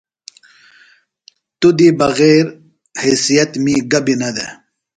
توۡ 1.59 1.71
دی 1.77 1.87
بغیرحیثیت 1.99 3.51
می 3.63 3.73
گہ 3.91 3.99
بیۡ 4.05 4.17
نہ 4.21 4.29
دےۡ۔ 4.35 4.51